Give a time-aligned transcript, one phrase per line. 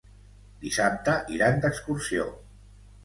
[0.63, 2.27] Dissabte iran d'excursió.